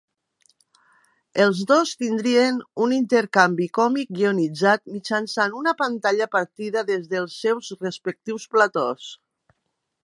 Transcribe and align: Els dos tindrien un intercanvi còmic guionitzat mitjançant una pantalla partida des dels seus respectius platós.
Els 1.43 1.59
dos 1.71 1.91
tindrien 2.03 2.57
un 2.85 2.95
intercanvi 2.97 3.67
còmic 3.79 4.09
guionitzat 4.21 4.83
mitjançant 4.95 5.57
una 5.61 5.75
pantalla 5.83 6.31
partida 6.39 6.85
des 6.93 7.07
dels 7.15 7.39
seus 7.47 7.73
respectius 7.87 8.51
platós. 8.57 9.15